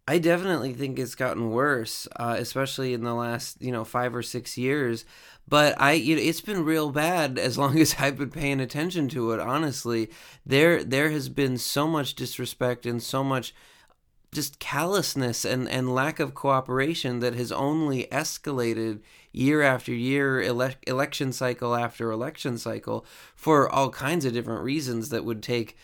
I 0.08 0.20
definitely 0.20 0.74
think 0.74 0.98
it's 0.98 1.16
gotten 1.16 1.50
worse, 1.50 2.08
uh, 2.16 2.36
especially 2.40 2.94
in 2.94 3.04
the 3.04 3.14
last 3.14 3.62
you 3.62 3.72
know 3.72 3.84
five 3.84 4.16
or 4.16 4.24
six 4.24 4.58
years. 4.58 5.06
But 5.50 5.80
I, 5.80 5.94
you 5.94 6.16
know, 6.16 6.22
it's 6.22 6.42
been 6.42 6.66
real 6.66 6.92
bad 6.92 7.38
as 7.38 7.58
long 7.58 7.80
as 7.80 7.96
I've 8.00 8.18
been 8.18 8.30
paying 8.30 8.60
attention 8.62 9.10
to 9.10 9.32
it. 9.32 9.40
Honestly, 9.40 10.10
there 10.46 10.84
there 10.84 11.12
has 11.12 11.30
been 11.30 11.58
so 11.58 11.88
much 11.88 12.16
disrespect 12.16 12.86
and 12.86 13.04
so 13.04 13.24
much 13.24 13.54
just 14.34 14.60
callousness 14.60 15.46
and, 15.46 15.70
and 15.70 15.94
lack 15.96 16.20
of 16.20 16.34
cooperation 16.34 17.20
that 17.20 17.34
has 17.34 17.52
only 17.52 18.06
escalated 18.12 19.00
year 19.32 19.62
after 19.62 19.94
year, 19.94 20.42
ele- 20.42 20.72
election 20.86 21.32
cycle 21.32 21.76
after 21.76 22.12
election 22.12 22.58
cycle, 22.58 23.06
for 23.36 23.70
all 23.70 23.90
kinds 23.90 24.26
of 24.26 24.34
different 24.34 24.64
reasons 24.64 25.10
that 25.10 25.24
would 25.26 25.42
take 25.42 25.78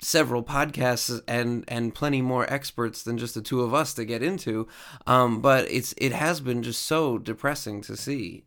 several 0.00 0.42
podcasts 0.42 1.20
and 1.26 1.64
and 1.68 1.94
plenty 1.94 2.22
more 2.22 2.50
experts 2.52 3.02
than 3.02 3.18
just 3.18 3.34
the 3.34 3.42
two 3.42 3.62
of 3.62 3.74
us 3.74 3.94
to 3.94 4.04
get 4.04 4.22
into. 4.22 4.68
Um, 5.06 5.40
but 5.40 5.70
it's 5.70 5.94
it 5.96 6.12
has 6.12 6.40
been 6.40 6.62
just 6.62 6.82
so 6.84 7.18
depressing 7.18 7.82
to 7.82 7.96
see. 7.96 8.44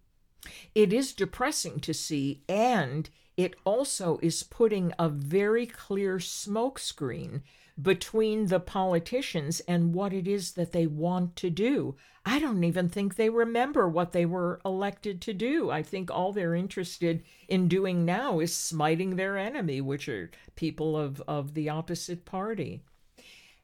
It 0.73 0.91
is 0.91 1.13
depressing 1.13 1.79
to 1.81 1.93
see 1.93 2.41
and 2.47 3.09
it 3.37 3.55
also 3.63 4.19
is 4.21 4.43
putting 4.43 4.93
a 4.99 5.09
very 5.09 5.65
clear 5.65 6.17
smokescreen 6.17 7.41
between 7.79 8.47
the 8.47 8.59
politicians 8.59 9.59
and 9.61 9.93
what 9.93 10.13
it 10.13 10.27
is 10.27 10.53
that 10.53 10.71
they 10.71 10.87
want 10.87 11.35
to 11.37 11.49
do. 11.49 11.95
I 12.25 12.39
don't 12.39 12.63
even 12.63 12.89
think 12.89 13.15
they 13.15 13.29
remember 13.29 13.89
what 13.89 14.11
they 14.11 14.25
were 14.25 14.61
elected 14.63 15.21
to 15.21 15.33
do. 15.33 15.71
I 15.71 15.81
think 15.81 16.11
all 16.11 16.31
they're 16.31 16.53
interested 16.53 17.23
in 17.47 17.67
doing 17.67 18.05
now 18.05 18.39
is 18.39 18.55
smiting 18.55 19.15
their 19.15 19.37
enemy, 19.37 19.81
which 19.81 20.07
are 20.07 20.31
people 20.55 20.95
of, 20.95 21.21
of 21.27 21.53
the 21.53 21.69
opposite 21.69 22.25
party. 22.25 22.83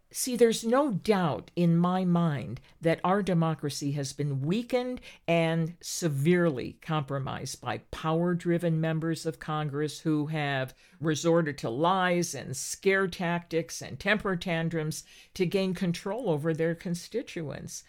See, 0.10 0.38
there's 0.38 0.64
no 0.64 0.92
doubt 0.92 1.52
in 1.56 1.76
my 1.76 2.06
mind 2.06 2.62
that 2.80 3.02
our 3.04 3.22
democracy 3.22 3.92
has 3.92 4.14
been 4.14 4.42
weakened 4.42 5.02
and 5.28 5.76
severely 5.82 6.78
compromised 6.82 7.60
by 7.60 7.80
power 7.92 8.34
driven 8.34 8.80
members 8.80 9.26
of 9.26 9.40
Congress 9.40 10.00
who 10.00 10.28
have 10.28 10.74
resorted 11.02 11.58
to 11.58 11.70
lies 11.70 12.34
and 12.34 12.56
scare 12.56 13.08
tactics 13.08 13.82
and 13.82 14.00
temper 14.00 14.38
tantrums 14.38 15.04
to 15.34 15.46
gain 15.46 15.74
control 15.74 16.30
over 16.30 16.54
their 16.54 16.74
constituents. 16.74 17.84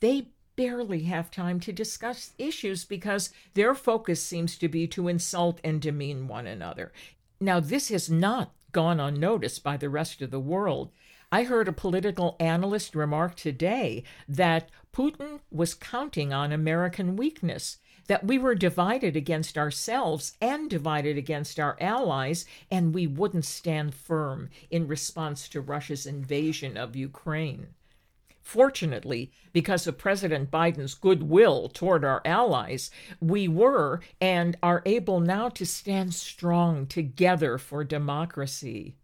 They 0.00 0.28
barely 0.56 1.04
have 1.04 1.30
time 1.30 1.58
to 1.60 1.72
discuss 1.72 2.32
issues 2.36 2.84
because 2.84 3.30
their 3.54 3.74
focus 3.74 4.22
seems 4.22 4.58
to 4.58 4.68
be 4.68 4.86
to 4.88 5.08
insult 5.08 5.58
and 5.64 5.80
demean 5.80 6.28
one 6.28 6.46
another. 6.46 6.92
Now, 7.40 7.60
this 7.60 7.88
has 7.88 8.10
not 8.10 8.52
gone 8.72 9.00
unnoticed 9.00 9.62
by 9.62 9.78
the 9.78 9.88
rest 9.88 10.20
of 10.20 10.30
the 10.30 10.40
world. 10.40 10.90
I 11.34 11.44
heard 11.44 11.66
a 11.66 11.72
political 11.72 12.36
analyst 12.38 12.94
remark 12.94 13.36
today 13.36 14.04
that 14.28 14.68
Putin 14.92 15.40
was 15.50 15.72
counting 15.72 16.30
on 16.30 16.52
American 16.52 17.16
weakness, 17.16 17.78
that 18.06 18.26
we 18.26 18.36
were 18.36 18.54
divided 18.54 19.16
against 19.16 19.56
ourselves 19.56 20.36
and 20.42 20.68
divided 20.68 21.16
against 21.16 21.58
our 21.58 21.78
allies, 21.80 22.44
and 22.70 22.92
we 22.92 23.06
wouldn't 23.06 23.46
stand 23.46 23.94
firm 23.94 24.50
in 24.70 24.86
response 24.86 25.48
to 25.48 25.62
Russia's 25.62 26.04
invasion 26.04 26.76
of 26.76 26.94
Ukraine. 26.94 27.68
Fortunately, 28.42 29.32
because 29.54 29.86
of 29.86 29.96
President 29.96 30.50
Biden's 30.50 30.92
goodwill 30.92 31.70
toward 31.70 32.04
our 32.04 32.20
allies, 32.26 32.90
we 33.20 33.48
were 33.48 34.00
and 34.20 34.58
are 34.62 34.82
able 34.84 35.20
now 35.20 35.48
to 35.48 35.64
stand 35.64 36.12
strong 36.12 36.86
together 36.86 37.56
for 37.56 37.84
democracy. 37.84 38.96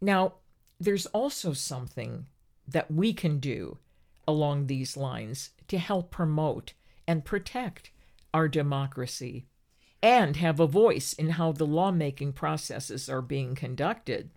Now, 0.00 0.34
there's 0.80 1.06
also 1.06 1.52
something 1.52 2.26
that 2.66 2.90
we 2.90 3.12
can 3.12 3.38
do 3.38 3.78
along 4.26 4.66
these 4.66 4.96
lines 4.96 5.50
to 5.68 5.78
help 5.78 6.10
promote 6.10 6.74
and 7.06 7.24
protect 7.24 7.90
our 8.34 8.48
democracy 8.48 9.46
and 10.02 10.36
have 10.36 10.60
a 10.60 10.66
voice 10.66 11.12
in 11.12 11.30
how 11.30 11.50
the 11.52 11.66
lawmaking 11.66 12.32
processes 12.32 13.08
are 13.08 13.22
being 13.22 13.54
conducted. 13.54 14.30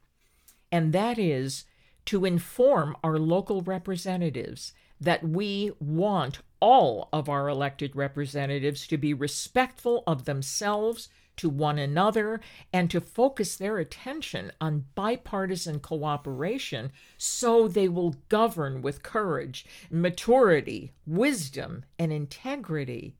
And 0.71 0.93
that 0.93 1.19
is 1.19 1.65
to 2.05 2.25
inform 2.25 2.95
our 3.03 3.19
local 3.19 3.61
representatives 3.61 4.73
that 4.99 5.23
we 5.23 5.71
want 5.79 6.39
all 6.59 7.09
of 7.11 7.27
our 7.27 7.47
elected 7.49 7.95
representatives 7.95 8.87
to 8.87 8.97
be 8.97 9.13
respectful 9.13 10.03
of 10.07 10.25
themselves 10.25 11.09
to 11.41 11.49
one 11.49 11.79
another 11.79 12.39
and 12.71 12.89
to 12.91 13.01
focus 13.01 13.55
their 13.55 13.79
attention 13.79 14.51
on 14.61 14.85
bipartisan 14.93 15.79
cooperation 15.79 16.91
so 17.17 17.67
they 17.67 17.87
will 17.87 18.15
govern 18.29 18.83
with 18.83 19.01
courage, 19.01 19.65
maturity, 19.89 20.91
wisdom, 21.07 21.83
and 21.97 22.13
integrity. 22.13 23.15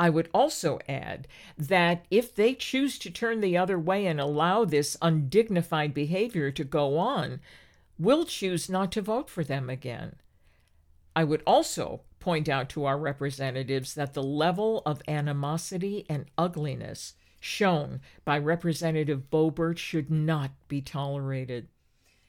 I 0.00 0.10
would 0.10 0.28
also 0.34 0.80
add 0.88 1.28
that 1.56 2.06
if 2.10 2.34
they 2.34 2.54
choose 2.54 2.98
to 2.98 3.10
turn 3.10 3.40
the 3.40 3.56
other 3.56 3.78
way 3.78 4.06
and 4.06 4.20
allow 4.20 4.64
this 4.64 4.96
undignified 5.00 5.94
behavior 5.94 6.50
to 6.50 6.64
go 6.64 6.98
on, 6.98 7.40
we'll 7.98 8.24
choose 8.24 8.68
not 8.68 8.90
to 8.92 9.02
vote 9.02 9.30
for 9.30 9.44
them 9.44 9.70
again. 9.70 10.16
I 11.14 11.22
would 11.22 11.42
also 11.46 12.02
point 12.20 12.48
out 12.48 12.68
to 12.70 12.84
our 12.84 12.98
representatives 12.98 13.94
that 13.94 14.14
the 14.14 14.22
level 14.22 14.82
of 14.84 15.02
animosity 15.08 16.04
and 16.08 16.26
ugliness 16.36 17.14
shown 17.40 18.00
by 18.24 18.38
Representative 18.38 19.30
Boebert 19.30 19.78
should 19.78 20.10
not 20.10 20.50
be 20.68 20.80
tolerated. 20.80 21.68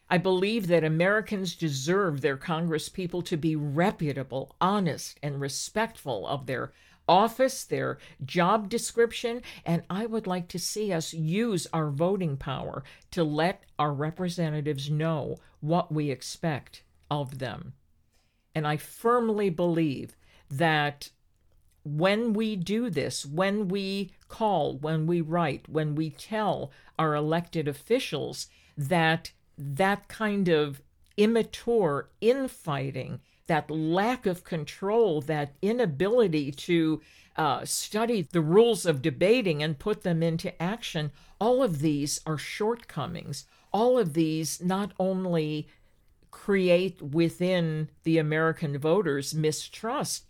I 0.10 0.18
believe 0.18 0.68
that 0.68 0.84
Americans 0.84 1.56
deserve 1.56 2.22
their 2.22 2.38
congresspeople 2.38 3.24
to 3.26 3.38
be 3.38 3.56
reputable, 3.56 4.56
honest, 4.60 5.20
and 5.22 5.40
respectful 5.40 6.26
of 6.26 6.48
their 6.48 6.72
office, 7.08 7.64
their 7.64 7.98
job 8.24 8.70
description, 8.70 9.42
and 9.66 9.84
I 9.90 10.06
would 10.06 10.28
like 10.28 10.48
to 10.50 10.60
see 10.60 10.94
us 10.94 11.14
use 11.14 11.68
our 11.74 11.90
voting 11.90 12.38
power 12.38 12.84
to 13.12 13.24
let 13.24 13.64
our 13.78 13.94
representatives 13.94 14.90
know 14.90 15.38
what 15.60 15.92
we 15.92 16.12
expect 16.12 16.84
of 17.10 17.40
them. 17.40 17.74
And 18.56 18.68
I 18.68 18.78
firmly 18.78 19.50
believe 19.50 20.16
that 20.50 21.10
when 21.98 22.34
we 22.34 22.56
do 22.56 22.90
this, 22.90 23.26
when 23.26 23.68
we 23.68 24.12
call, 24.28 24.78
when 24.78 25.08
we 25.08 25.22
write, 25.22 25.68
when 25.68 25.96
we 25.96 26.10
tell 26.10 26.72
our 26.98 27.16
elected 27.16 27.68
officials 27.68 28.48
that 28.78 29.32
that 29.58 30.08
kind 30.08 30.48
of 30.48 30.82
immature 31.18 32.10
infighting, 32.22 33.20
that 33.48 33.70
lack 33.70 34.26
of 34.26 34.44
control, 34.44 35.22
that 35.22 35.54
inability 35.62 36.52
to 36.52 37.02
uh, 37.36 37.66
study 37.66 38.28
the 38.32 38.42
rules 38.42 38.86
of 38.86 39.02
debating 39.02 39.64
and 39.64 39.80
put 39.80 40.04
them 40.04 40.22
into 40.22 40.62
action, 40.62 41.12
all 41.42 41.64
of 41.64 41.80
these 41.80 42.22
are 42.26 42.38
shortcomings. 42.38 43.46
All 43.72 43.98
of 43.98 44.14
these 44.14 44.62
not 44.62 44.92
only 45.00 45.68
create 46.32 47.02
within 47.02 47.90
the 48.04 48.18
American 48.18 48.78
voters 48.78 49.34
mistrust, 49.34 50.26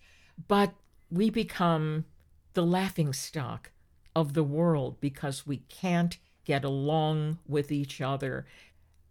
but 0.48 0.74
we 1.12 1.30
become 1.30 2.06
the 2.54 2.66
laughing 2.66 3.14
stock 3.14 3.72
of 4.16 4.34
the 4.34 4.44
world 4.44 5.00
because 5.00 5.48
we 5.48 5.58
can't 5.70 6.18
get 6.46 6.64
along 6.64 7.40
with 7.48 7.72
each 7.72 8.02
other. 8.02 8.46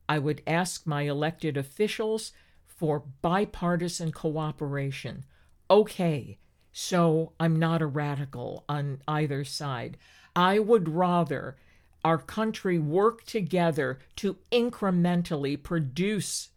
I 0.08 0.18
would 0.18 0.42
ask 0.46 0.86
my 0.86 1.02
elected 1.02 1.56
officials 1.56 2.32
for 2.66 3.04
bipartisan 3.22 4.12
cooperation. 4.12 5.24
Okay, 5.70 6.38
so 6.72 7.32
I'm 7.38 7.58
not 7.58 7.82
a 7.82 7.86
radical 7.86 8.64
on 8.68 9.02
either 9.06 9.44
side. 9.44 9.98
I 10.34 10.58
would 10.58 10.88
rather 10.88 11.56
our 12.04 12.18
country 12.18 12.78
work 12.78 13.24
together 13.24 13.98
to 14.16 14.38
incrementally 14.52 15.60
produce 15.60 16.50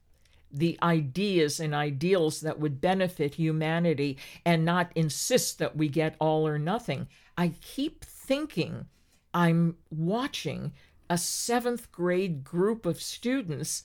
the 0.54 0.78
ideas 0.82 1.60
and 1.60 1.74
ideals 1.74 2.42
that 2.42 2.60
would 2.60 2.82
benefit 2.82 3.36
humanity 3.36 4.18
and 4.46 4.66
not 4.66 4.92
insist 4.96 5.60
that 5.60 5.76
we 5.76 5.88
get 5.88 6.16
all 6.20 6.48
or 6.48 6.60
nothing. 6.60 7.08
I 7.38 7.54
keep 7.62 8.04
thinking 8.04 8.86
I'm 9.34 9.78
watching 9.90 10.74
a 11.10 11.18
seventh 11.18 11.92
grade 11.92 12.44
group 12.44 12.86
of 12.86 13.02
students 13.02 13.84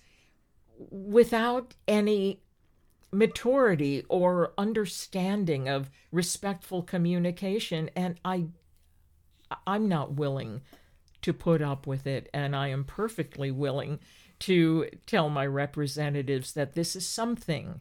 without 0.90 1.74
any 1.88 2.42
maturity 3.12 4.05
or 4.09 4.52
understanding 4.59 5.68
of 5.68 5.90
respectful 6.11 6.83
communication 6.83 7.88
and 7.96 8.20
I 8.24 8.46
I'm 9.66 9.88
not 9.88 10.14
willing 10.14 10.62
to 11.22 11.33
put 11.33 11.62
up 11.62 11.87
with 11.87 12.07
it 12.07 12.29
and 12.35 12.55
I 12.55 12.68
am 12.68 12.85
perfectly 12.85 13.50
willing 13.50 14.00
to 14.40 14.88
tell 15.07 15.29
my 15.29 15.46
representatives 15.46 16.53
that 16.53 16.75
this 16.75 16.94
is 16.96 17.07
something 17.07 17.81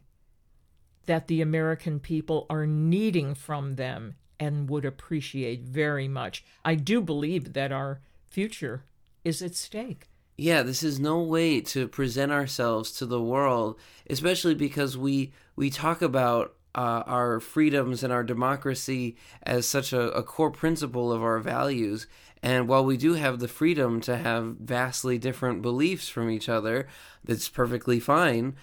that 1.06 1.28
the 1.28 1.40
American 1.40 2.00
people 2.00 2.46
are 2.50 2.66
needing 2.66 3.34
from 3.34 3.74
them 3.74 4.16
and 4.38 4.68
would 4.68 4.84
appreciate 4.84 5.62
very 5.62 6.08
much. 6.08 6.44
I 6.64 6.74
do 6.74 7.00
believe 7.00 7.52
that 7.54 7.72
our 7.72 8.00
future 8.28 8.84
is 9.24 9.40
at 9.40 9.54
stake. 9.54 10.08
Yeah, 10.36 10.62
this 10.62 10.82
is 10.82 11.00
no 11.00 11.20
way 11.22 11.62
to 11.62 11.88
present 11.88 12.30
ourselves 12.30 12.92
to 12.92 13.06
the 13.06 13.22
world, 13.22 13.78
especially 14.10 14.54
because 14.54 14.98
we 14.98 15.32
we 15.54 15.70
talk 15.70 16.02
about 16.02 16.54
uh, 16.76 17.02
our 17.06 17.40
freedoms 17.40 18.04
and 18.04 18.12
our 18.12 18.22
democracy 18.22 19.16
as 19.42 19.66
such 19.66 19.92
a, 19.92 20.10
a 20.12 20.22
core 20.22 20.50
principle 20.50 21.10
of 21.10 21.22
our 21.22 21.40
values. 21.40 22.06
And 22.42 22.68
while 22.68 22.84
we 22.84 22.98
do 22.98 23.14
have 23.14 23.38
the 23.38 23.48
freedom 23.48 24.00
to 24.02 24.16
have 24.18 24.56
vastly 24.60 25.18
different 25.18 25.62
beliefs 25.62 26.08
from 26.08 26.30
each 26.30 26.48
other, 26.48 26.86
that's 27.24 27.48
perfectly 27.48 27.98
fine. 27.98 28.54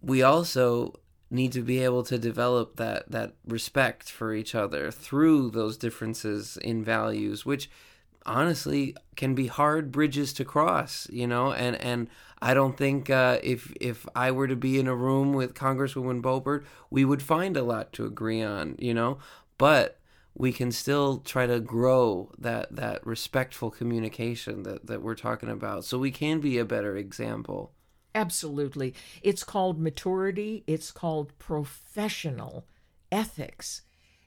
We 0.00 0.22
also 0.22 1.00
need 1.28 1.50
to 1.52 1.62
be 1.62 1.82
able 1.82 2.04
to 2.04 2.18
develop 2.18 2.76
that 2.76 3.10
that 3.10 3.34
respect 3.44 4.10
for 4.10 4.32
each 4.32 4.54
other 4.54 4.92
through 4.92 5.50
those 5.50 5.76
differences 5.76 6.56
in 6.58 6.84
values, 6.84 7.44
which 7.44 7.68
honestly 8.26 8.94
can 9.16 9.34
be 9.34 9.46
hard 9.46 9.90
bridges 9.90 10.32
to 10.34 10.44
cross. 10.44 11.08
You 11.10 11.26
know, 11.26 11.52
and 11.52 11.76
and 11.76 12.08
I 12.40 12.54
don't 12.54 12.76
think 12.76 13.08
uh, 13.08 13.38
if 13.42 13.72
if 13.80 14.06
I 14.14 14.30
were 14.30 14.48
to 14.48 14.56
be 14.56 14.78
in 14.78 14.86
a 14.86 14.94
room 14.94 15.32
with 15.32 15.54
Congresswoman 15.54 16.20
Boebert, 16.20 16.64
we 16.90 17.04
would 17.04 17.22
find 17.22 17.56
a 17.56 17.62
lot 17.62 17.92
to 17.94 18.04
agree 18.04 18.42
on. 18.42 18.76
You 18.78 18.94
know, 18.94 19.18
but 19.58 19.98
we 20.34 20.52
can 20.52 20.70
still 20.70 21.18
try 21.18 21.46
to 21.46 21.60
grow 21.60 22.30
that 22.38 22.76
that 22.76 23.06
respectful 23.06 23.70
communication 23.70 24.64
that 24.64 24.86
that 24.86 25.02
we're 25.02 25.14
talking 25.14 25.48
about 25.48 25.84
so 25.84 25.98
we 25.98 26.10
can 26.10 26.40
be 26.40 26.58
a 26.58 26.64
better 26.64 26.96
example 26.96 27.72
Absolutely. 28.16 28.94
It's 29.22 29.44
called 29.44 29.78
maturity, 29.78 30.64
it's 30.66 30.90
called 30.90 31.38
professional 31.38 32.66
ethics, 33.12 33.82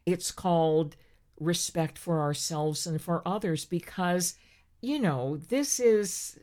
it's 0.05 0.31
called 0.31 0.95
respect 1.39 1.97
for 1.97 2.21
ourselves 2.21 2.86
and 2.86 3.02
for 3.02 3.21
others 3.25 3.65
because, 3.65 4.36
you 4.82 4.99
know, 4.99 5.38
this 5.38 5.80
is 5.80 6.39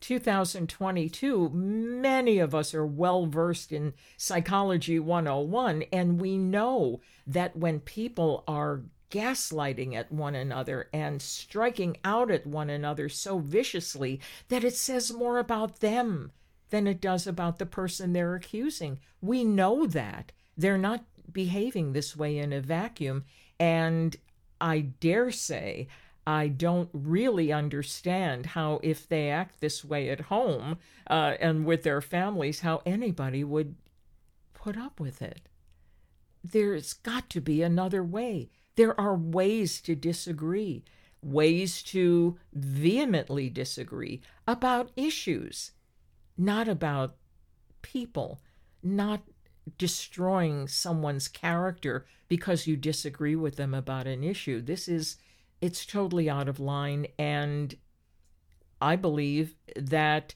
2022. 0.00 1.50
Many 1.50 2.38
of 2.38 2.54
us 2.54 2.74
are 2.74 2.86
well 2.86 3.26
versed 3.26 3.72
in 3.72 3.94
Psychology 4.16 4.98
101, 4.98 5.84
and 5.92 6.20
we 6.20 6.38
know 6.38 7.00
that 7.26 7.56
when 7.56 7.80
people 7.80 8.44
are 8.46 8.82
gaslighting 9.10 9.94
at 9.94 10.10
one 10.10 10.34
another 10.34 10.88
and 10.92 11.22
striking 11.22 11.96
out 12.04 12.30
at 12.30 12.46
one 12.46 12.68
another 12.68 13.08
so 13.08 13.38
viciously 13.38 14.20
that 14.48 14.64
it 14.64 14.74
says 14.74 15.12
more 15.12 15.38
about 15.38 15.78
them 15.78 16.32
than 16.70 16.88
it 16.88 17.00
does 17.00 17.24
about 17.26 17.58
the 17.58 17.66
person 17.66 18.12
they're 18.12 18.34
accusing. 18.34 18.98
We 19.20 19.44
know 19.44 19.86
that. 19.86 20.32
They're 20.56 20.78
not 20.78 21.04
behaving 21.30 21.92
this 21.92 22.16
way 22.16 22.38
in 22.38 22.52
a 22.52 22.60
vacuum. 22.60 23.24
And 23.60 24.16
I 24.64 24.80
dare 24.80 25.30
say, 25.30 25.88
I 26.26 26.48
don't 26.48 26.88
really 26.94 27.52
understand 27.52 28.46
how, 28.46 28.80
if 28.82 29.06
they 29.06 29.28
act 29.28 29.60
this 29.60 29.84
way 29.84 30.08
at 30.08 30.22
home 30.22 30.78
uh, 31.08 31.34
and 31.38 31.66
with 31.66 31.82
their 31.82 32.00
families, 32.00 32.60
how 32.60 32.80
anybody 32.86 33.44
would 33.44 33.74
put 34.54 34.78
up 34.78 34.98
with 34.98 35.20
it. 35.20 35.42
There's 36.42 36.94
got 36.94 37.28
to 37.30 37.42
be 37.42 37.60
another 37.60 38.02
way. 38.02 38.48
There 38.76 38.98
are 38.98 39.14
ways 39.14 39.82
to 39.82 39.94
disagree, 39.94 40.82
ways 41.22 41.82
to 41.82 42.38
vehemently 42.54 43.50
disagree 43.50 44.22
about 44.48 44.92
issues, 44.96 45.72
not 46.38 46.68
about 46.68 47.16
people, 47.82 48.40
not 48.82 49.20
destroying 49.78 50.68
someone's 50.68 51.28
character 51.28 52.06
because 52.28 52.66
you 52.66 52.76
disagree 52.76 53.36
with 53.36 53.56
them 53.56 53.74
about 53.74 54.06
an 54.06 54.24
issue. 54.24 54.60
This 54.60 54.88
is, 54.88 55.16
it's 55.60 55.86
totally 55.86 56.28
out 56.28 56.48
of 56.48 56.60
line. 56.60 57.06
And 57.18 57.74
I 58.80 58.96
believe 58.96 59.54
that 59.76 60.34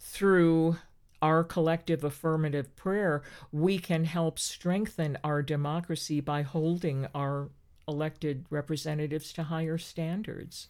through 0.00 0.76
our 1.22 1.42
collective 1.42 2.04
affirmative 2.04 2.76
prayer, 2.76 3.22
we 3.50 3.78
can 3.78 4.04
help 4.04 4.38
strengthen 4.38 5.16
our 5.24 5.42
democracy 5.42 6.20
by 6.20 6.42
holding 6.42 7.06
our 7.14 7.50
elected 7.88 8.44
representatives 8.50 9.32
to 9.32 9.44
higher 9.44 9.78
standards. 9.78 10.68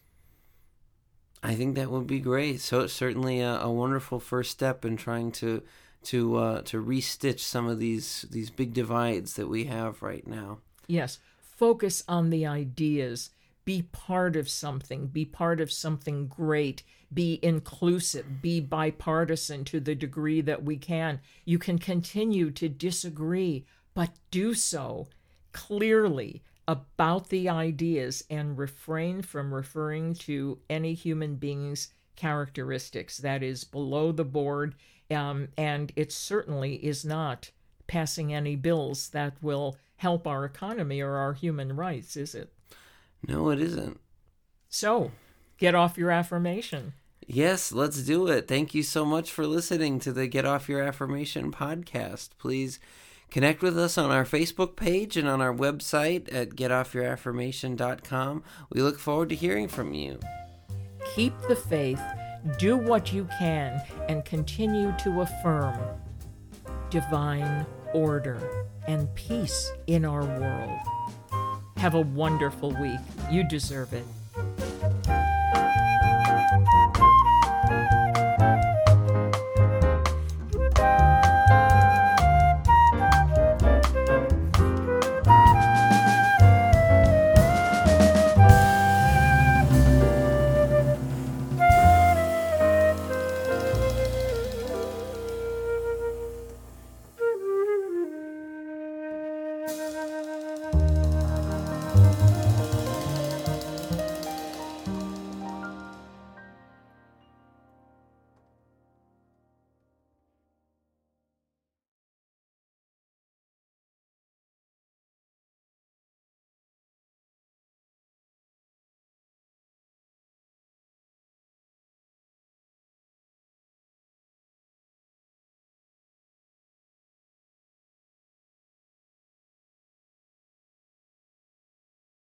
I 1.42 1.54
think 1.54 1.74
that 1.74 1.90
would 1.90 2.06
be 2.06 2.20
great. 2.20 2.60
So 2.60 2.80
it's 2.80 2.94
certainly 2.94 3.40
a, 3.40 3.58
a 3.60 3.70
wonderful 3.70 4.18
first 4.18 4.50
step 4.50 4.84
in 4.84 4.96
trying 4.96 5.32
to 5.32 5.62
to 6.04 6.36
uh, 6.36 6.62
to 6.62 6.82
restitch 6.82 7.40
some 7.40 7.66
of 7.66 7.78
these 7.78 8.26
these 8.30 8.50
big 8.50 8.72
divides 8.72 9.34
that 9.34 9.48
we 9.48 9.64
have 9.64 10.02
right 10.02 10.26
now. 10.26 10.58
Yes, 10.86 11.18
focus 11.38 12.02
on 12.08 12.30
the 12.30 12.46
ideas. 12.46 13.30
Be 13.64 13.82
part 13.82 14.36
of 14.36 14.48
something. 14.48 15.06
Be 15.06 15.24
part 15.24 15.60
of 15.60 15.72
something 15.72 16.26
great. 16.26 16.82
Be 17.12 17.38
inclusive. 17.42 18.42
Be 18.42 18.60
bipartisan 18.60 19.64
to 19.66 19.80
the 19.80 19.94
degree 19.94 20.42
that 20.42 20.62
we 20.62 20.76
can. 20.76 21.20
You 21.46 21.58
can 21.58 21.78
continue 21.78 22.50
to 22.50 22.68
disagree, 22.68 23.64
but 23.94 24.10
do 24.30 24.52
so 24.52 25.08
clearly 25.52 26.42
about 26.66 27.28
the 27.28 27.48
ideas 27.48 28.24
and 28.28 28.58
refrain 28.58 29.22
from 29.22 29.54
referring 29.54 30.14
to 30.14 30.58
any 30.68 30.94
human 30.94 31.36
being's 31.36 31.88
characteristics. 32.16 33.18
That 33.18 33.42
is 33.42 33.64
below 33.64 34.12
the 34.12 34.24
board 34.24 34.74
um, 35.14 35.48
and 35.56 35.92
it 35.96 36.12
certainly 36.12 36.74
is 36.74 37.04
not 37.04 37.50
passing 37.86 38.34
any 38.34 38.56
bills 38.56 39.10
that 39.10 39.34
will 39.42 39.76
help 39.96 40.26
our 40.26 40.44
economy 40.44 41.00
or 41.00 41.16
our 41.16 41.32
human 41.32 41.76
rights, 41.76 42.16
is 42.16 42.34
it? 42.34 42.52
No, 43.26 43.50
it 43.50 43.60
isn't. 43.60 44.00
So, 44.68 45.12
get 45.58 45.74
off 45.74 45.96
your 45.96 46.10
affirmation. 46.10 46.94
Yes, 47.26 47.72
let's 47.72 48.02
do 48.02 48.26
it. 48.28 48.48
Thank 48.48 48.74
you 48.74 48.82
so 48.82 49.04
much 49.04 49.32
for 49.32 49.46
listening 49.46 49.98
to 50.00 50.12
the 50.12 50.26
Get 50.26 50.44
Off 50.44 50.68
Your 50.68 50.82
Affirmation 50.82 51.50
podcast. 51.52 52.30
Please 52.38 52.78
connect 53.30 53.62
with 53.62 53.78
us 53.78 53.96
on 53.96 54.10
our 54.10 54.24
Facebook 54.24 54.76
page 54.76 55.16
and 55.16 55.26
on 55.26 55.40
our 55.40 55.54
website 55.54 56.32
at 56.34 56.50
getoffyouraffirmation.com. 56.50 58.44
We 58.70 58.82
look 58.82 58.98
forward 58.98 59.30
to 59.30 59.34
hearing 59.34 59.68
from 59.68 59.94
you. 59.94 60.20
Keep 61.14 61.40
the 61.48 61.56
faith 61.56 62.02
do 62.58 62.76
what 62.76 63.12
you 63.12 63.28
can 63.38 63.80
and 64.08 64.24
continue 64.24 64.94
to 65.02 65.22
affirm 65.22 65.78
divine 66.90 67.66
order 67.92 68.66
and 68.86 69.12
peace 69.14 69.72
in 69.86 70.04
our 70.04 70.24
world. 70.24 70.78
Have 71.76 71.94
a 71.94 72.00
wonderful 72.00 72.70
week. 72.80 73.00
You 73.30 73.48
deserve 73.48 73.92
it. 73.92 74.04